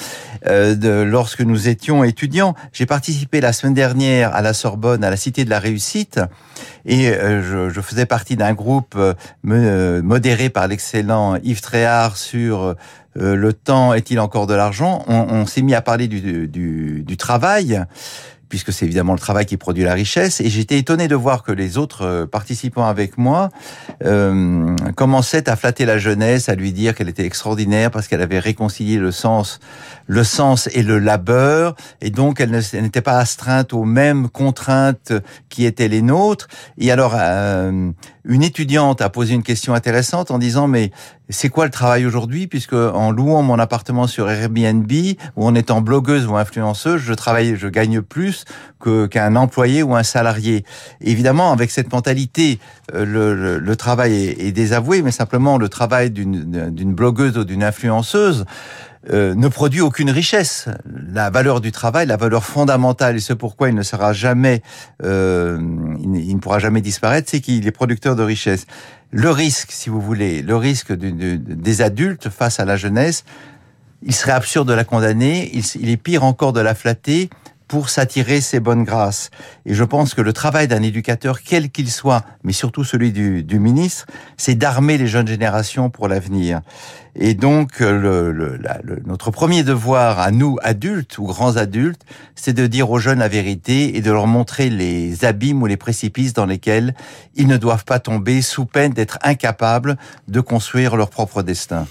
euh, 0.46 0.76
de, 0.76 1.02
lorsque 1.02 1.42
nous 1.42 1.68
étions 1.68 2.04
étudiants. 2.04 2.54
J'ai 2.74 2.86
participé 2.86 3.42
la 3.42 3.54
semaine 3.54 3.74
dernière 3.74 4.36
à 4.36 4.42
la 4.42 4.54
Sorbonne, 4.54 5.04
à 5.04 5.10
la 5.10 5.18
Cité 5.18 5.46
de 5.46 5.50
la 5.50 5.60
Réussite, 5.60 6.20
et 6.86 7.10
euh, 7.10 7.42
je, 7.42 7.74
je, 7.74 7.82
faisais 7.82 8.06
partie 8.06 8.36
d'un 8.36 8.54
groupe 8.54 8.96
euh, 8.98 10.02
modéré 10.04 10.50
par 10.50 10.68
l'excellent 10.68 11.38
Yves 11.42 11.62
Tréhard 11.62 12.18
sur 12.18 12.76
euh, 13.18 13.36
le 13.36 13.54
temps 13.54 13.94
est-il 13.94 14.20
encore 14.20 14.48
de 14.48 14.54
l'argent? 14.54 15.04
On, 15.08 15.26
on 15.30 15.46
s'est 15.46 15.62
mis 15.62 15.76
à 15.76 15.82
parler 15.82 16.08
du, 16.08 16.48
du, 16.48 17.04
du 17.04 17.18
travail 17.18 17.84
puisque 18.50 18.72
c'est 18.72 18.86
évidemment 18.86 19.14
le 19.14 19.20
travail 19.20 19.48
qui 19.48 19.58
produit 19.58 19.84
la 19.84 19.96
richesse. 19.96 20.40
Et 20.40 20.48
j'étais 20.48 20.78
étonné 20.78 21.08
de 21.08 21.16
voir 21.16 21.42
que 21.42 21.52
les 21.52 21.80
autres 21.80 22.06
euh, 22.06 22.26
participants 22.28 22.86
avec 22.86 23.18
moi 23.18 23.50
euh, 24.06 24.76
commençaient 24.96 25.50
à 25.50 25.56
flatter 25.56 25.86
la 25.86 25.98
jeunesse, 25.98 26.50
à 26.50 26.54
lui 26.54 26.72
dire 26.72 26.94
qu'elle 26.94 27.10
était 27.10 27.26
extraordinaire 27.26 27.90
parce 27.90 28.08
qu'elle 28.08 28.22
avait 28.22 28.38
réconcilié 28.38 29.00
le 29.00 29.12
sens, 29.12 29.60
le 30.06 30.24
sens 30.24 30.70
et 30.72 30.84
le 30.84 31.00
labeur, 31.00 31.76
et 32.00 32.12
donc 32.12 32.40
elle 32.40 32.52
n'était 32.52 33.02
pas 33.02 33.18
astreinte 33.18 33.74
aux 33.74 33.86
mêmes 33.86 34.30
contraintes 34.30 35.14
qui 35.50 35.66
étaient 35.66 35.88
les 35.88 36.04
nôtres. 36.04 36.48
Et 36.78 36.92
alors, 36.92 37.16
euh, 37.18 37.90
une 38.26 38.44
étudiante 38.44 39.02
a 39.02 39.10
posé 39.10 39.34
une 39.34 39.44
question 39.44 39.74
intéressante 39.74 40.32
en 40.32 40.38
disant 40.38 40.68
mais 40.68 40.92
c'est 41.30 41.50
quoi 41.50 41.66
le 41.66 41.72
travail 41.72 42.06
aujourd'hui 42.06 42.48
puisque 42.48 42.74
en 42.74 43.12
louant 43.12 43.42
mon 43.42 43.60
appartement 43.60 44.08
sur 44.08 44.30
Airbnb 44.30 44.92
ou 45.36 45.46
en 45.46 45.56
étant 45.56 45.82
blogueuse 45.82 46.26
ou 46.26 46.36
influenceuse, 46.36 47.02
je 47.02 47.14
travaille, 47.14 47.56
je 47.58 47.68
gagne 47.68 48.02
plus 48.02 48.46
qu'un 49.10 49.36
employé 49.36 49.84
ou 49.84 49.96
un 49.96 50.04
salarié. 50.04 50.66
Évidemment, 51.02 51.52
avec 51.52 51.72
cette 51.72 51.92
mentalité, 51.92 52.60
le, 52.94 53.58
le, 53.58 53.76
travail 53.76 54.14
est, 54.14 54.52
désavoué, 54.52 55.02
mais 55.02 55.12
simplement 55.12 55.58
le 55.58 55.70
travail 55.70 56.12
d'une 56.12 56.94
blogueuse 56.94 57.38
ou 57.38 57.46
d'une 57.46 57.64
influenceuse 57.64 58.46
euh, 59.12 59.36
ne 59.36 59.48
produit 59.48 59.82
aucune 59.82 60.10
richesse. 60.10 60.70
La 61.12 61.30
valeur 61.30 61.60
du 61.60 61.72
travail, 61.72 62.08
la 62.08 62.18
valeur 62.18 62.46
fondamentale, 62.46 63.18
et 63.18 63.20
ce 63.20 63.34
pourquoi 63.34 63.70
il 63.70 63.76
ne 63.76 63.84
sera 63.84 64.14
jamais, 64.14 64.62
euh, 65.04 65.60
il, 66.02 66.36
ne 66.36 66.40
pourra 66.40 66.60
jamais 66.60 66.82
disparaître, 66.82 67.30
c'est 67.30 67.42
qu'il 67.42 67.68
est 67.68 67.72
producteur 67.72 68.16
de 68.16 68.24
richesse. 68.24 68.66
Le 69.12 69.30
risque, 69.30 69.72
si 69.72 69.90
vous 69.90 70.00
voulez, 70.00 70.42
le 70.42 70.56
risque 70.56 70.94
de, 70.94 71.10
de, 71.10 71.36
des 71.36 71.82
adultes 71.82 72.30
face 72.30 72.60
à 72.60 72.66
la 72.66 72.78
jeunesse, 72.78 73.26
il 74.04 74.14
serait 74.14 74.32
absurde 74.32 74.68
de 74.68 74.74
la 74.74 74.86
condamner, 74.86 75.52
il, 75.54 75.64
il 75.82 75.90
est 75.90 75.98
pire 75.98 76.24
encore 76.24 76.54
de 76.54 76.62
la 76.62 76.74
flatter 76.74 77.30
pour 77.68 77.90
s'attirer 77.90 78.40
ses 78.40 78.60
bonnes 78.60 78.84
grâces. 78.84 79.32
Et 79.66 79.74
je 79.74 79.84
pense 79.84 80.14
que 80.14 80.22
le 80.22 80.32
travail 80.32 80.68
d'un 80.68 80.84
éducateur, 80.84 81.42
quel 81.42 81.72
qu'il 81.72 81.90
soit, 81.90 82.24
mais 82.44 82.54
surtout 82.54 82.84
celui 82.84 83.12
du, 83.12 83.44
du 83.44 83.60
ministre, 83.60 84.06
c'est 84.38 84.56
d'armer 84.56 84.98
les 84.98 85.08
jeunes 85.08 85.28
générations 85.28 85.90
pour 85.90 86.08
l'avenir. 86.08 86.62
Et 87.16 87.36
donc, 87.36 87.80
le, 87.80 88.32
le, 88.32 88.58
la, 88.58 88.80
le, 88.84 89.02
notre 89.06 89.30
premier 89.30 89.64
devoir 89.64 90.20
à 90.20 90.32
nous, 90.32 90.58
adultes 90.64 91.18
ou 91.20 91.26
grands 91.26 91.58
adultes, 91.58 92.02
c'est 92.36 92.54
de 92.54 92.66
dire 92.66 92.90
aux 92.90 92.98
jeunes 92.98 93.20
la 93.20 93.28
vérité 93.28 93.96
et 93.96 94.02
de 94.02 94.12
leur 94.12 94.26
montrer 94.26 94.70
les 94.70 95.24
abîmes 95.24 95.62
ou 95.62 95.68
les 95.68 95.78
précipices 95.78 96.34
dans 96.34 96.48
lesquels 96.48 96.96
ils 97.36 97.48
ne 97.48 97.58
doivent 97.58 97.86
pas 97.86 98.00
tomber 98.00 98.42
sous 98.42 98.66
peine 98.66 98.94
d'être 98.94 99.20
incapables 99.24 99.98
de 100.28 100.40
construire 100.40 100.96
leur 100.96 101.10
propre 101.10 101.44
destin. 101.44 101.88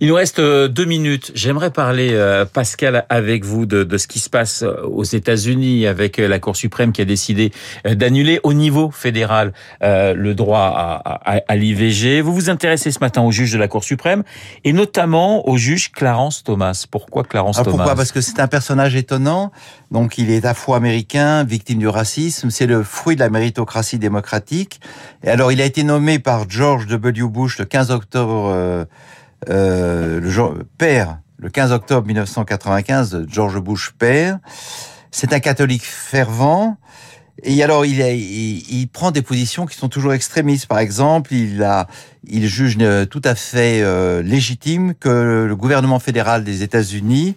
Il 0.00 0.08
nous 0.08 0.14
reste 0.14 0.40
deux 0.40 0.84
minutes. 0.84 1.32
J'aimerais 1.34 1.70
parler, 1.70 2.14
Pascal, 2.52 3.06
avec 3.08 3.44
vous 3.44 3.64
de, 3.64 3.82
de 3.82 3.98
ce 3.98 4.06
qui 4.06 4.18
se 4.18 4.28
passe 4.28 4.62
aux 4.62 5.04
États-Unis 5.04 5.86
avec 5.86 6.18
la 6.18 6.38
Cour 6.38 6.54
suprême 6.54 6.92
qui 6.92 7.00
a 7.00 7.06
décidé 7.06 7.50
d'annuler 7.84 8.40
au 8.42 8.52
niveau 8.52 8.90
fédéral 8.90 9.52
le 9.80 10.32
droit 10.34 10.70
à, 10.76 11.36
à, 11.36 11.40
à 11.48 11.56
l'IVG. 11.56 12.20
Vous 12.20 12.34
vous 12.34 12.50
intéressez 12.50 12.90
ce 12.90 12.98
matin 13.00 13.22
au 13.22 13.30
juge 13.30 13.52
de 13.52 13.58
la 13.58 13.68
Cour 13.68 13.84
suprême 13.84 14.22
et 14.66 14.72
notamment 14.72 15.48
au 15.48 15.56
juge 15.56 15.92
Clarence 15.92 16.42
Thomas. 16.42 16.86
Pourquoi 16.90 17.22
Clarence 17.22 17.56
Alors 17.56 17.66
Thomas 17.66 17.84
Pourquoi? 17.84 17.94
Parce 17.94 18.10
que 18.10 18.20
c'est 18.20 18.40
un 18.40 18.48
personnage 18.48 18.96
étonnant. 18.96 19.52
Donc 19.92 20.18
il 20.18 20.28
est 20.28 20.44
afro-américain, 20.44 21.44
victime 21.44 21.78
du 21.78 21.86
racisme. 21.86 22.50
C'est 22.50 22.66
le 22.66 22.82
fruit 22.82 23.14
de 23.14 23.20
la 23.20 23.30
méritocratie 23.30 24.00
démocratique. 24.00 24.80
Et 25.22 25.30
alors 25.30 25.52
il 25.52 25.60
a 25.60 25.64
été 25.64 25.84
nommé 25.84 26.18
par 26.18 26.50
George 26.50 26.88
W. 26.88 27.28
Bush 27.28 27.60
le 27.60 27.64
15 27.64 27.92
octobre, 27.92 28.50
euh, 28.52 28.84
euh, 29.48 30.18
le 30.18 30.28
jour, 30.28 30.54
père, 30.78 31.20
le 31.38 31.48
15 31.48 31.70
octobre 31.70 32.04
1995 32.04 33.10
de 33.10 33.26
George 33.30 33.60
Bush 33.60 33.92
père. 33.96 34.40
C'est 35.12 35.32
un 35.32 35.38
catholique 35.38 35.84
fervent. 35.84 36.76
Et 37.42 37.62
alors, 37.62 37.84
il, 37.84 38.00
il, 38.00 38.88
prend 38.88 39.10
des 39.10 39.22
positions 39.22 39.66
qui 39.66 39.76
sont 39.76 39.88
toujours 39.88 40.14
extrémistes. 40.14 40.66
Par 40.66 40.78
exemple, 40.78 41.34
il, 41.34 41.62
a, 41.62 41.86
il 42.26 42.46
juge 42.46 42.78
tout 43.10 43.22
à 43.24 43.34
fait 43.34 43.82
euh, 43.82 44.22
légitime 44.22 44.94
que 44.94 45.44
le 45.46 45.56
gouvernement 45.56 45.98
fédéral 45.98 46.44
des 46.44 46.62
États-Unis 46.62 47.36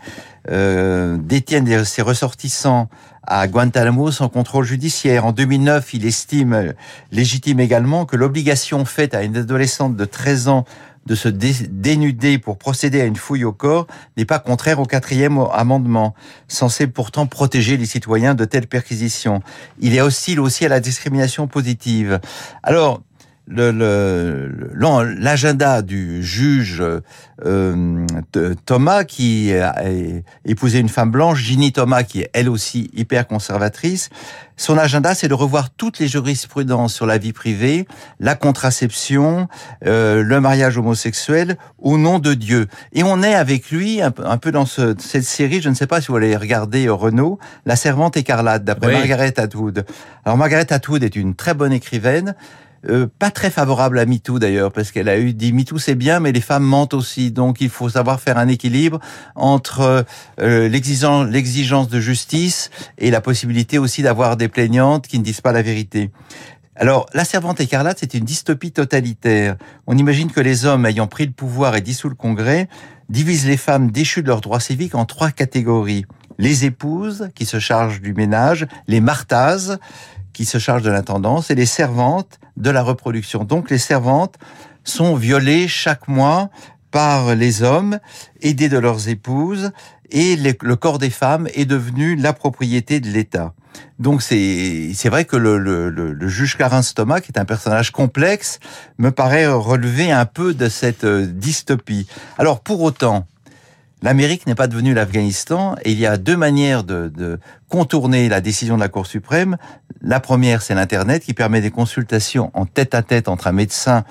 euh, 0.49 1.17
détienne 1.19 1.83
ses 1.83 2.01
ressortissants 2.01 2.89
à 3.23 3.47
Guantanamo 3.47 4.09
sans 4.09 4.29
contrôle 4.29 4.65
judiciaire. 4.65 5.25
En 5.25 5.33
2009, 5.33 5.93
il 5.93 6.05
estime 6.05 6.73
légitime 7.11 7.59
également 7.59 8.05
que 8.05 8.15
l'obligation 8.15 8.85
faite 8.85 9.13
à 9.13 9.23
une 9.23 9.35
adolescente 9.37 9.95
de 9.95 10.05
13 10.05 10.47
ans 10.47 10.65
de 11.05 11.15
se 11.15 11.27
dénuder 11.27 12.37
pour 12.37 12.57
procéder 12.57 13.01
à 13.01 13.05
une 13.05 13.15
fouille 13.15 13.43
au 13.43 13.51
corps 13.51 13.87
n'est 14.17 14.25
pas 14.25 14.39
contraire 14.39 14.79
au 14.79 14.85
quatrième 14.85 15.39
amendement, 15.53 16.13
censé 16.47 16.87
pourtant 16.87 17.25
protéger 17.25 17.77
les 17.77 17.85
citoyens 17.85 18.35
de 18.35 18.45
telles 18.45 18.67
perquisitions. 18.67 19.41
Il 19.79 19.95
est 19.95 20.01
hostile 20.01 20.39
aussi 20.39 20.65
à 20.65 20.69
la 20.69 20.79
discrimination 20.79 21.47
positive. 21.47 22.19
Alors, 22.63 23.01
l'agenda 23.49 25.75
le, 25.77 25.81
le, 25.81 25.83
du 25.83 26.23
juge 26.23 26.83
euh, 27.45 28.05
Thomas 28.65 29.03
qui 29.03 29.53
a 29.53 29.75
épousé 30.45 30.79
une 30.79 30.89
femme 30.89 31.11
blanche, 31.11 31.39
Ginny 31.39 31.71
Thomas 31.71 32.03
qui 32.03 32.21
est 32.21 32.29
elle 32.33 32.49
aussi 32.49 32.89
hyper 32.93 33.27
conservatrice, 33.27 34.09
son 34.59 34.77
agenda 34.77 35.15
c'est 35.15 35.29
de 35.29 35.33
revoir 35.33 35.69
toutes 35.69 35.99
les 35.99 36.07
jurisprudences 36.07 36.93
sur 36.93 37.05
la 37.05 37.17
vie 37.17 37.31
privée, 37.31 37.87
la 38.19 38.35
contraception, 38.35 39.47
euh, 39.85 40.21
le 40.21 40.41
mariage 40.41 40.77
homosexuel 40.77 41.57
au 41.79 41.97
nom 41.97 42.19
de 42.19 42.33
Dieu. 42.33 42.67
Et 42.91 43.03
on 43.03 43.23
est 43.23 43.35
avec 43.35 43.71
lui 43.71 44.01
un 44.01 44.11
peu, 44.11 44.25
un 44.25 44.37
peu 44.37 44.51
dans 44.51 44.65
ce, 44.65 44.95
cette 44.99 45.23
série, 45.23 45.61
je 45.61 45.69
ne 45.69 45.75
sais 45.75 45.87
pas 45.87 46.01
si 46.01 46.07
vous 46.07 46.17
allez 46.17 46.35
regarder 46.35 46.87
euh, 46.87 46.93
Renault, 46.93 47.39
La 47.65 47.77
Servante 47.77 48.17
écarlate 48.17 48.65
d'après 48.65 48.87
oui. 48.87 48.93
Margaret 48.93 49.39
Atwood. 49.39 49.85
Alors 50.25 50.37
Margaret 50.37 50.71
Atwood 50.73 51.03
est 51.03 51.15
une 51.15 51.35
très 51.35 51.53
bonne 51.53 51.71
écrivaine. 51.71 52.35
Euh, 52.87 53.07
pas 53.19 53.29
très 53.29 53.49
favorable 53.49 53.99
à 53.99 54.05
MeToo 54.05 54.39
d'ailleurs, 54.39 54.71
parce 54.71 54.91
qu'elle 54.91 55.09
a 55.09 55.19
eu 55.19 55.33
dit 55.33 55.51
MeToo 55.51 55.77
c'est 55.79 55.95
bien, 55.95 56.19
mais 56.19 56.31
les 56.31 56.41
femmes 56.41 56.63
mentent 56.63 56.93
aussi. 56.93 57.31
Donc 57.31 57.59
il 57.59 57.69
faut 57.69 57.89
savoir 57.89 58.21
faire 58.21 58.37
un 58.37 58.47
équilibre 58.47 58.99
entre 59.35 60.05
euh, 60.39 60.69
l'exigence, 60.69 61.89
de 61.89 61.99
justice 61.99 62.69
et 62.97 63.11
la 63.11 63.21
possibilité 63.21 63.77
aussi 63.77 64.01
d'avoir 64.01 64.37
des 64.37 64.47
plaignantes 64.47 65.07
qui 65.07 65.19
ne 65.19 65.23
disent 65.23 65.41
pas 65.41 65.51
la 65.51 65.61
vérité. 65.61 66.11
Alors, 66.75 67.07
La 67.13 67.25
Servante 67.25 67.59
écarlate, 67.59 67.97
c'est 67.99 68.13
une 68.13 68.23
dystopie 68.23 68.71
totalitaire. 68.71 69.57
On 69.85 69.97
imagine 69.97 70.31
que 70.31 70.39
les 70.39 70.65
hommes 70.65 70.85
ayant 70.85 71.07
pris 71.07 71.25
le 71.25 71.33
pouvoir 71.33 71.75
et 71.75 71.81
dissous 71.81 72.07
le 72.07 72.15
Congrès 72.15 72.69
divisent 73.09 73.47
les 73.47 73.57
femmes 73.57 73.91
déchues 73.91 74.23
de 74.23 74.27
leurs 74.27 74.39
droits 74.39 74.61
civiques 74.61 74.95
en 74.95 75.03
trois 75.03 75.31
catégories. 75.31 76.05
Les 76.37 76.63
épouses, 76.63 77.29
qui 77.35 77.45
se 77.45 77.59
chargent 77.59 77.99
du 77.99 78.13
ménage, 78.13 78.65
les 78.87 79.01
martases, 79.01 79.77
qui 80.33 80.45
se 80.45 80.57
chargent 80.57 80.83
de 80.83 80.89
l'intendance, 80.89 81.51
et 81.51 81.55
les 81.55 81.65
servantes 81.65 82.39
de 82.57 82.69
la 82.69 82.81
reproduction. 82.81 83.43
Donc 83.43 83.69
les 83.69 83.77
servantes 83.77 84.35
sont 84.83 85.15
violées 85.15 85.67
chaque 85.67 86.07
mois 86.07 86.49
par 86.91 87.35
les 87.35 87.61
hommes, 87.61 87.99
aidés 88.41 88.69
de 88.69 88.77
leurs 88.77 89.09
épouses, 89.09 89.71
et 90.11 90.35
le 90.35 90.75
corps 90.75 90.97
des 90.97 91.11
femmes 91.11 91.47
est 91.53 91.65
devenu 91.65 92.15
la 92.15 92.33
propriété 92.33 92.99
de 92.99 93.09
l'État. 93.09 93.53
Donc 93.99 94.21
c'est 94.21 95.09
vrai 95.09 95.25
que 95.25 95.35
le, 95.35 96.27
juge 96.27 96.55
Clarence 96.55 96.93
Thomas, 96.93 97.19
qui 97.19 97.31
est 97.31 97.39
un 97.39 97.45
personnage 97.45 97.91
complexe, 97.91 98.59
me 98.97 99.11
paraît 99.11 99.47
relever 99.47 100.11
un 100.11 100.25
peu 100.25 100.53
de 100.53 100.69
cette 100.69 101.03
euh, 101.03 101.25
dystopie. 101.25 102.07
Alors 102.37 102.61
pour 102.61 102.81
autant, 102.81 103.27
l'Amérique 104.01 104.47
n'est 104.47 104.55
pas 104.55 104.67
devenue 104.67 104.93
l'Afghanistan 104.93 105.75
et 105.83 105.91
il 105.91 105.99
y 105.99 106.05
a 106.05 106.17
deux 106.17 106.37
manières 106.37 106.83
de, 106.83 107.11
de, 107.13 107.39
contourner 107.67 108.29
la 108.29 108.41
décision 108.41 108.75
de 108.75 108.81
la 108.81 108.89
Cour 108.89 109.05
suprême. 109.05 109.57
La 110.01 110.19
première, 110.19 110.61
c'est 110.61 110.73
l'Internet 110.73 111.23
qui 111.23 111.33
permet 111.33 111.61
des 111.61 111.71
consultations 111.71 112.51
en 112.53 112.65
tête 112.65 112.95
à 112.95 113.01
tête 113.01 113.27
entre 113.27 113.47
un 113.47 113.51
médecin 113.51 114.03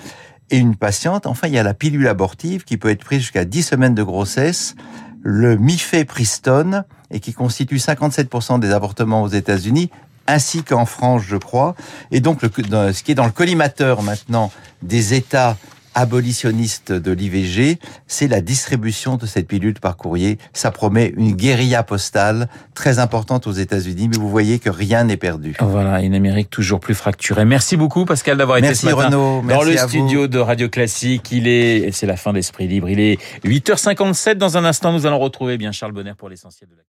et 0.51 0.59
une 0.59 0.77
patiente. 0.77 1.27
Enfin, 1.27 1.49
il 1.49 1.55
y 1.55 1.59
a 1.59 1.63
la 1.63 1.75
pilule 1.75 2.07
abortive 2.09 2.65
qui 2.65 2.77
peut 2.77 2.91
être 2.91 3.05
prise 3.05 3.21
jusqu'à 3.21 3.45
10 3.45 3.63
semaines 3.63 3.95
de 3.95 4.03
grossesse, 4.03 4.75
le 5.23 5.57
mifepristone, 5.57 6.85
et 7.11 7.21
qui 7.21 7.33
constitue 7.33 7.77
57% 7.77 8.61
des 8.61 8.71
avortements 8.71 9.23
aux 9.23 9.29
États-Unis, 9.29 9.91
ainsi 10.27 10.63
qu'en 10.63 10.85
France, 10.85 11.23
je 11.27 11.37
crois. 11.37 11.75
Et 12.11 12.21
donc, 12.21 12.41
ce 12.43 13.03
qui 13.03 13.13
est 13.13 13.15
dans 13.15 13.25
le 13.25 13.33
collimateur 13.33 14.03
maintenant 14.03 14.53
des 14.83 15.15
États 15.15 15.57
abolitionniste 15.95 16.93
de 16.93 17.13
l'IVG, 17.13 17.79
c'est 18.07 18.29
la 18.29 18.41
distribution 18.41 19.17
de 19.17 19.27
cette 19.27 19.47
pilule 19.47 19.75
par 19.81 19.97
courrier. 19.97 20.39
Ça 20.53 20.71
promet 20.71 21.13
une 21.17 21.33
guérilla 21.33 21.83
postale 21.83 22.49
très 22.75 22.99
importante 22.99 23.47
aux 23.47 23.53
États-Unis, 23.53 24.09
mais 24.09 24.17
vous 24.17 24.29
voyez 24.29 24.59
que 24.59 24.71
rien 24.71 25.05
n'est 25.05 25.17
perdu. 25.17 25.57
Voilà, 25.61 26.01
une 26.03 26.15
Amérique 26.15 26.51
toujours 26.51 26.81
plus 26.81 26.95
fracturée. 26.95 27.45
Merci 27.45 27.77
beaucoup 27.77 28.05
Pascal 28.05 28.39
d'avoir 28.39 28.59
été 28.59 28.75
ce 28.75 28.87
matin 28.87 29.07
Renaud, 29.07 29.43
dans 29.49 29.63
le 29.63 29.77
studio 29.77 30.29
de 30.29 30.39
Radio 30.39 30.69
Classique. 30.69 31.31
Il 31.33 31.49
est, 31.49 31.91
c'est 31.93 32.07
la 32.07 32.17
fin 32.17 32.33
d'Esprit 32.33 32.69
Libre. 32.69 32.89
Il 32.89 33.01
est 33.01 33.19
8h57. 33.45 34.35
Dans 34.35 34.57
un 34.57 34.65
instant, 34.65 34.93
nous 34.93 35.07
allons 35.07 35.19
retrouver 35.19 35.59
bien 35.59 35.73
Charles 35.73 35.93
Bonner 35.93 36.15
pour 36.17 36.29
l'essentiel 36.29 36.69
de 36.71 36.77
la 36.77 36.83